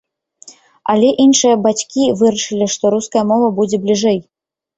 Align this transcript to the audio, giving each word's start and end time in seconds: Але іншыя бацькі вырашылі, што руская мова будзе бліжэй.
Але 0.93 1.09
іншыя 1.23 1.55
бацькі 1.65 2.07
вырашылі, 2.23 2.65
што 2.77 2.93
руская 2.95 3.25
мова 3.35 3.53
будзе 3.61 3.83
бліжэй. 3.87 4.19